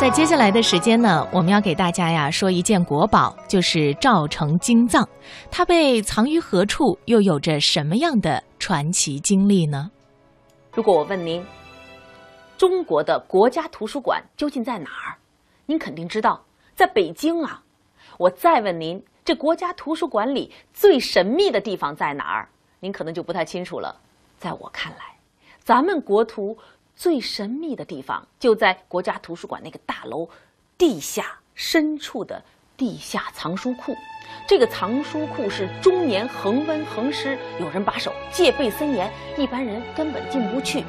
[0.00, 5.06] 在接下来的时间呢，我们要给大家呀说一件国宝，就是赵成金藏。
[5.50, 9.90] 它被藏于何处，又有着什么样的传奇经历呢？
[10.72, 11.44] 如果我问您，
[12.56, 15.18] 中国的国家图书馆究竟在哪儿？
[15.66, 16.44] 您肯定知道，
[16.76, 17.60] 在北京啊。
[18.18, 22.48] 我再问您，这国家图书馆里最神秘的地方在哪儿？
[22.78, 23.96] 您可能就不太清楚了。
[24.38, 25.16] 在我看来，
[25.58, 26.56] 咱们国图。
[26.98, 30.28] 最神秘的地方就在国家图书馆那个大楼
[30.76, 32.42] 地下深处的
[32.76, 33.94] 地下藏书库。
[34.48, 40.82] 这个藏书库是终年恒温恒湿，有人把守，戒备森严，一般人根本进不去。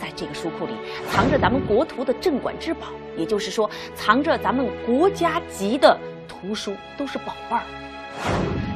[0.00, 0.72] 在这个书库里
[1.10, 7.62] 藏着咱们国图的镇馆之宝，也就是说，藏着咱们国家级的图书，都是宝贝儿。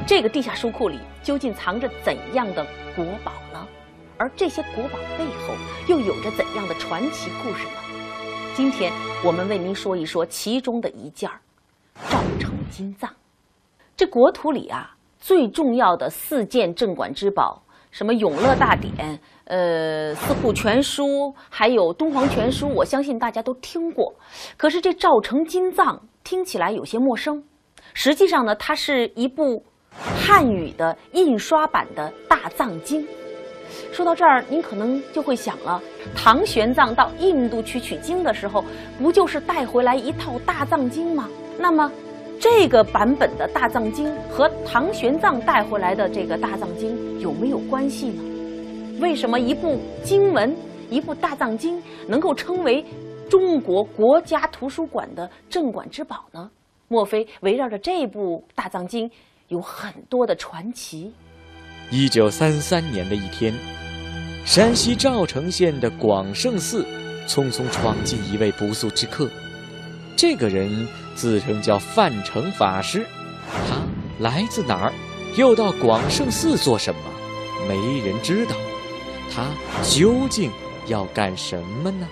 [0.05, 2.63] 这个地下书库里究竟藏着怎样的
[2.95, 3.67] 国宝呢？
[4.19, 5.55] 而这些国宝背后
[5.87, 7.71] 又有着怎样的传奇故事呢？
[8.53, 8.91] 今天
[9.23, 11.39] 我们为您说一说其中的一件儿——
[12.11, 13.09] 赵城金藏。
[13.95, 18.93] 这国图里啊，最重要的四件镇馆之宝，什么《永乐大典》、
[19.45, 21.05] 呃《四库全书》，
[21.49, 24.13] 还有《敦煌全书》，我相信大家都听过。
[24.57, 27.41] 可是这赵城金藏听起来有些陌生。
[27.93, 33.07] 实际上呢，它是一部汉语的印刷版的大藏经。
[33.91, 35.81] 说到这儿，您可能就会想了：
[36.15, 38.63] 唐玄奘到印度去取经的时候，
[38.97, 41.27] 不就是带回来一套大藏经吗？
[41.57, 41.91] 那么，
[42.39, 48.23] 这个版本的大藏经和唐玄奘带回来的这个大藏经有没有关系呢？
[49.01, 50.55] 为什么一部经文、
[50.89, 52.83] 一部大藏经能够称为
[53.29, 56.49] 中国国家图书馆的镇馆之宝呢？
[56.87, 59.09] 莫非围绕着这部大藏经
[59.49, 61.13] 有很多的传奇？
[61.91, 63.51] 一九三三年的一天，
[64.45, 66.85] 山西赵城县的广胜寺，
[67.27, 69.27] 匆匆闯进一位不速之客。
[70.15, 73.07] 这个人自称叫范成法师，
[73.67, 73.81] 他
[74.19, 74.93] 来自哪儿，
[75.35, 77.01] 又到广胜寺做什么？
[77.67, 78.55] 没人知道。
[79.31, 79.47] 他
[79.83, 80.51] 究竟
[80.85, 82.07] 要干什么呢？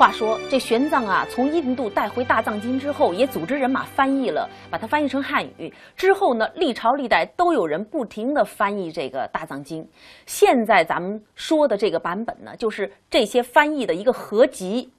[0.00, 5.70] 话说这玄奘啊，从印度带回大藏经之后，也组织人马翻译了，把它翻译成汉语。
[5.94, 9.86] 之后呢，历朝历代都有人不停的翻译这个大藏经。
[10.24, 14.90] 现在咱们说的这个版本呢，就是这些翻译的一个合集。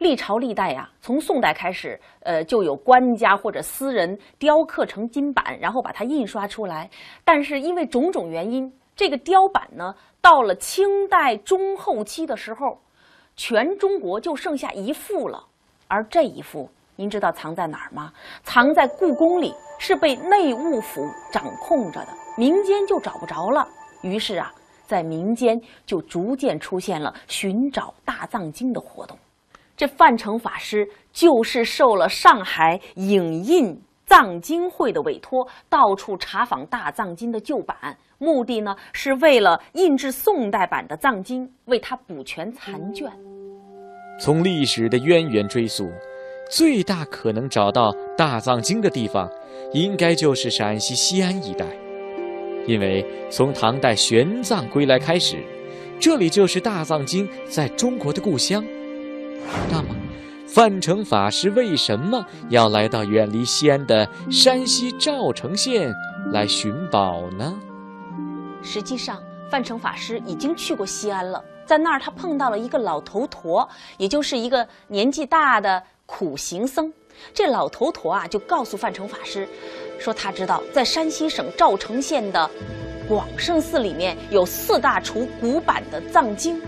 [0.00, 6.90] 历朝历代呀，从宋代开始，呃，就有官家或者私人雕刻成金版，然后把它印刷出来。
[7.24, 12.76] 但是因为种种原因，这个雕版呢，到了清代中后期的时候。
[13.36, 15.42] 全中国就剩下一幅了，
[15.88, 18.12] 而这一幅，您知道藏在哪儿吗？
[18.42, 23.66] 藏在故宫里，是被内务府掌控着的，民间就找不着了。
[24.02, 24.52] 于是啊，
[24.86, 29.18] 在民间就逐渐出现了寻找大藏经的活动。
[29.76, 33.80] 这范成法师就是受了上海影印
[34.12, 37.96] 藏经会的委托，到处查访大藏经的旧版。
[38.18, 43.10] 目的呢，是为了印制宋代版的藏经，为它补全残卷。
[44.20, 45.90] 从历史的渊源追溯，
[46.50, 49.30] 最大可能找到大藏经的地方，
[49.72, 51.64] 应该就是陕西西安一带，
[52.66, 55.38] 因为从唐代玄奘归来开始，
[55.98, 58.62] 这里就是大藏经在中国的故乡。
[59.70, 59.88] 那么，
[60.54, 65.90] 范成法师为什么要来到远离西安的山西赵城县
[66.30, 67.58] 来寻宝呢？
[68.62, 69.18] 实际上，
[69.50, 76.92] 范成法师已经去过西安了，在那儿他碰到了一个老头陀，也就是一个年纪大的苦行僧。
[77.32, 79.48] 这老头陀啊，就告诉范成法师，
[79.98, 82.50] 说他知道在山西省赵城县的
[83.08, 86.60] 广胜寺里面有四大处古版的藏经，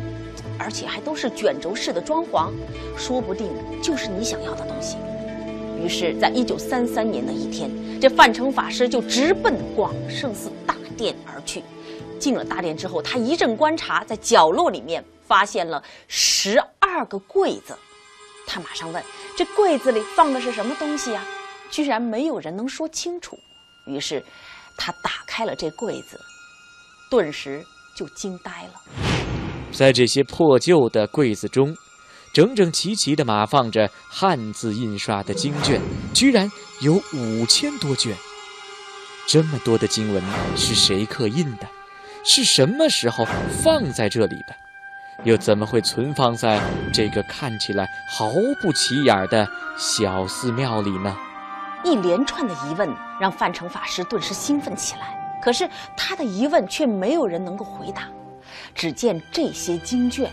[0.59, 2.51] 而且还都是卷轴式的装潢，
[2.97, 3.49] 说不定
[3.83, 4.97] 就是你想要的东西。
[5.83, 7.71] 于是，在一九三三年的一天，
[8.01, 11.63] 这范成法师就直奔广胜寺大殿而去。
[12.19, 17.77] 进了大殿之后，他一阵观察，在角落里面发现了十二个柜子。
[18.47, 19.03] 他马上问
[19.37, 21.23] ：“这柜子里放的是什么东西呀？”
[21.71, 23.37] 居然没有人能说清楚。
[23.87, 24.25] 于是，
[24.79, 26.19] 他打开了这柜子，
[27.11, 27.63] 顿时
[27.97, 29.04] 就惊呆了。
[29.75, 31.77] 在这些破旧的柜子中，
[32.33, 35.81] 整整齐齐地码放着汉字印刷的经卷，
[36.15, 36.51] 居然
[36.81, 38.17] 有五千多卷。
[39.27, 40.23] 这么多的经文
[40.57, 41.67] 是谁刻印的？
[42.25, 43.27] 是什么时候
[43.63, 44.55] 放在这里的？
[45.25, 46.61] 又怎么会存放在
[46.93, 48.31] 这个看起来毫
[48.61, 51.17] 不起眼的小寺庙里呢？
[51.85, 52.89] 一连串的疑问
[53.21, 55.39] 让范成法师顿时兴奋起来。
[55.43, 58.09] 可是他的疑问却没有人能够回答。
[58.75, 60.31] 只见这些经卷，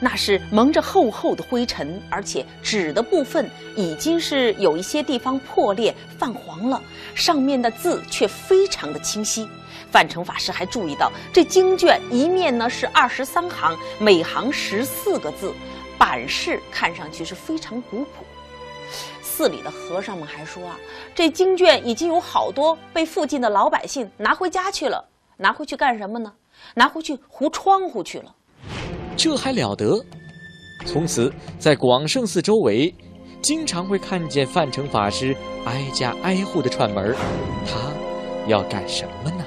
[0.00, 6.82] 那是蒙着厚厚的灰尘，而且纸的部分已经是有一些地方破裂泛黄了，
[7.14, 9.48] 上面的字却非常的清晰。
[9.90, 15.52] 范成法师还注意到，这经卷一面呢是二十三行，每行十四个字，
[15.96, 18.24] 版式看上去是非常古朴。
[19.22, 20.76] 寺里的和尚们还说啊，
[21.14, 25.04] 这经卷已经有好多被附近的老百姓拿回家去了，
[25.36, 26.32] 拿回去干什么呢？
[26.74, 28.34] 拿回去糊窗户去了。
[29.16, 30.04] 这还了得！
[30.84, 32.94] 从此，在广胜寺周围，
[33.42, 35.34] 经常会看见范成法师
[35.64, 37.14] 挨家挨户的串门
[37.66, 37.90] 他
[38.46, 39.44] 要干什么呢？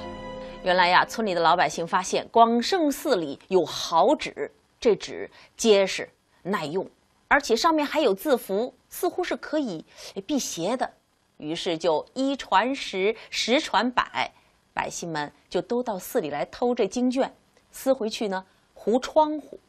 [0.64, 6.10] 原来呀，村里的老百姓发现广胜寺里有好纸，这纸结实
[6.44, 6.86] 耐用，
[7.28, 9.86] 而且上面还有字符，似乎是可以
[10.26, 10.92] 辟邪的。
[11.38, 14.34] 于是就一传十，十传百，
[14.74, 17.34] 百姓们就都到寺里来偷这经卷，
[17.72, 18.46] 撕回去呢。
[18.74, 19.60] 糊窗户，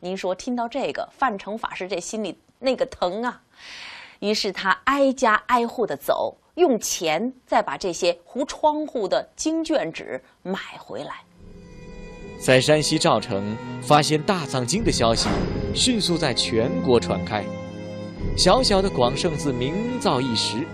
[0.00, 3.40] 您说听到这个，范成法师这心里那个疼啊！
[4.20, 11.24] 于是他挨家挨户的走，用钱再把这些糊窗户的经卷纸买回来。
[12.38, 15.28] 在山西赵城发现大藏经的消息，
[15.74, 17.42] 迅速在全国传开。
[18.36, 20.66] 小小的广胜寺名噪一时，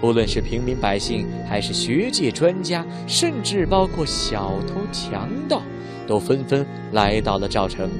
[0.00, 5.62] 不论是平民百姓，还是学界专家，甚至包括小偷强盗。
[6.06, 7.90] 都纷纷来到了赵城，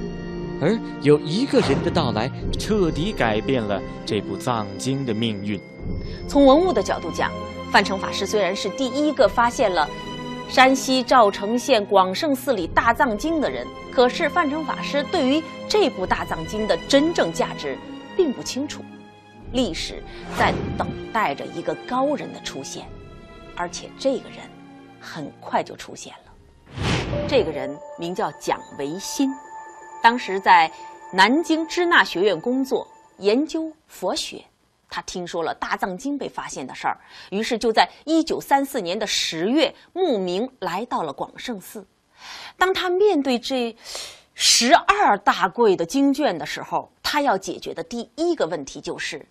[0.63, 5.61] 而有一个人的到来，彻底改变了这部藏经的命运。
[6.27, 7.31] 从文物的角度讲，
[7.71, 9.87] 范成法师虽然是第一个发现了
[10.49, 17.77] 山西赵城县广胜寺里大藏经的人，可是范成法师对于这部大藏经的真正价值
[18.17, 18.83] 并不清楚。
[19.53, 20.03] 历史
[20.39, 22.87] 在等待着一个高人的出现，
[23.57, 24.39] 而且这个人
[25.01, 26.33] 很快就出现了。
[27.27, 29.31] 这个人名叫蒋维新，
[30.03, 30.71] 当时在
[31.13, 32.87] 南京支那学院工作，
[33.19, 34.45] 研究佛学。
[34.91, 36.99] 他听说了大藏经被发现的事儿，
[37.31, 41.87] 于是就在一九三四年的十月慕名来到了广胜寺。
[42.57, 43.77] 当他面对这
[44.35, 49.27] 十二大柜的经卷的时候，他要解决的第一个问题就是：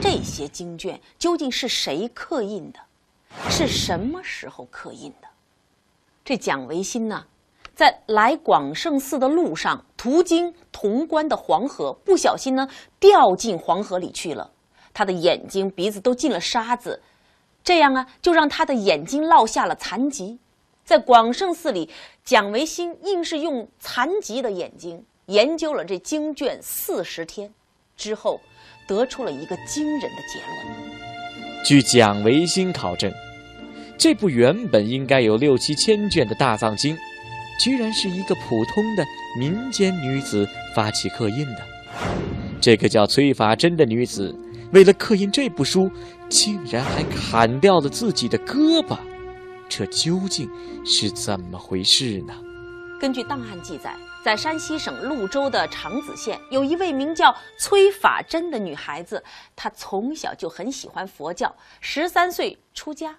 [0.00, 2.80] 这些经卷究竟是谁刻印的？
[3.48, 5.28] 是什么时候刻印的？
[6.24, 7.24] 这蒋维新呢，
[7.74, 12.68] 在来广胜寺的路上，途经潼关的黄河，不小心呢
[12.98, 14.50] 掉进黄河里去了。
[14.92, 17.00] 他的眼睛、鼻子都进了沙子，
[17.62, 20.38] 这样啊，就让他的眼睛落下了残疾。
[20.84, 21.88] 在广胜寺里，
[22.24, 27.54] 蒋维新硬是用残疾的眼睛研究了这经卷四十天，
[27.96, 28.40] 之后
[28.90, 31.64] 得出了一个惊人的结论。
[31.64, 33.12] 据蒋维新考证。
[33.96, 36.96] 这部原本应该有六七千卷的大藏经，
[37.62, 39.04] 居然是一个普通的
[39.38, 41.58] 民间女子发起刻印的。
[42.62, 44.34] 这个叫崔法珍的女子，
[44.72, 45.90] 为了刻印这部书，
[46.30, 48.96] 竟然还砍掉了自己的胳膊。
[49.68, 50.48] 这究竟
[50.82, 52.32] 是怎么回事呢？
[53.00, 59.24] 根据档案记载，在山西省潞州的长子县，有一位名叫崔法珍的女孩子，
[59.56, 61.50] 她从小就很喜欢佛教，
[61.80, 63.16] 十三岁出家。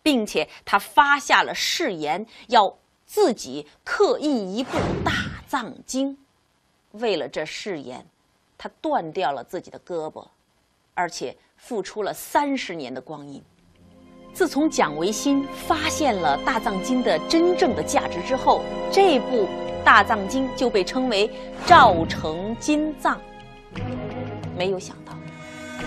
[0.00, 2.74] 并且他发下了誓言，要
[3.04, 5.12] 自己刻印一部大
[5.46, 6.16] 藏经。
[6.92, 8.06] 为了这誓言，
[8.56, 10.26] 他断掉了自己的胳膊，
[10.94, 13.42] 而且付出了三十年的光阴。
[14.38, 19.48] 自从蒋维新发现了大藏经的真正的价值之后，这部
[19.84, 21.28] 大藏经就被称为
[21.66, 23.20] 赵成金藏。
[24.56, 25.12] 没有想到。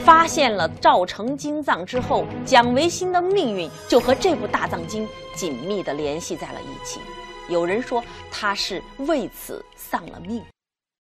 [0.03, 7.00] 发现了赵成金藏之后，蒋维新的命运就和这部大藏经紧密地联系在了一起。
[7.48, 10.43] 有人说他是为此丧了命。